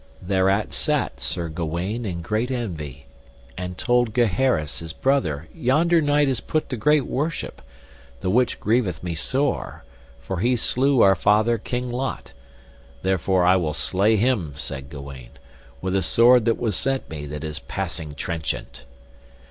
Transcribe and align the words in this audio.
Thereat 0.19 0.73
sat 0.73 1.19
Sir 1.21 1.47
Gawaine 1.47 2.07
in 2.07 2.23
great 2.23 2.49
envy 2.49 3.05
and 3.55 3.77
told 3.77 4.15
Gaheris 4.15 4.79
his 4.79 4.93
brother, 4.93 5.47
yonder 5.53 6.01
knight 6.01 6.27
is 6.27 6.39
put 6.39 6.69
to 6.71 6.75
great 6.75 7.05
worship, 7.05 7.61
the 8.19 8.31
which 8.31 8.59
grieveth 8.59 9.03
me 9.03 9.13
sore, 9.13 9.83
for 10.19 10.39
he 10.39 10.55
slew 10.55 11.01
our 11.01 11.13
father 11.15 11.59
King 11.59 11.91
Lot, 11.91 12.33
therefore 13.03 13.45
I 13.45 13.57
will 13.57 13.75
slay 13.75 14.15
him, 14.15 14.53
said 14.55 14.89
Gawaine, 14.89 15.37
with 15.81 15.95
a 15.95 16.01
sword 16.01 16.45
that 16.45 16.57
was 16.57 16.75
sent 16.75 17.07
me 17.07 17.27
that 17.27 17.43
is 17.43 17.59
passing 17.59 18.15
trenchant. 18.15 18.85